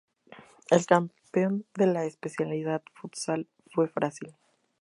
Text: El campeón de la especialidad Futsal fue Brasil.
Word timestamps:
El 0.71 0.87
campeón 0.87 1.65
de 1.75 1.85
la 1.85 2.05
especialidad 2.05 2.81
Futsal 2.95 3.47
fue 3.67 3.85
Brasil. 3.85 4.33